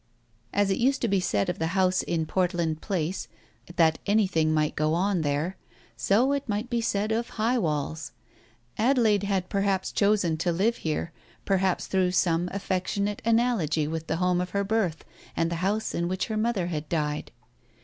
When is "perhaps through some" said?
11.45-12.49